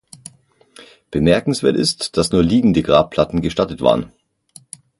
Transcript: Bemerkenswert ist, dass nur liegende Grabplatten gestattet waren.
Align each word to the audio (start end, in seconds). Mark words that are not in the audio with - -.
Bemerkenswert 1.11 1.75
ist, 1.75 2.17
dass 2.17 2.31
nur 2.31 2.41
liegende 2.41 2.81
Grabplatten 2.81 3.39
gestattet 3.43 3.81
waren. 3.81 4.11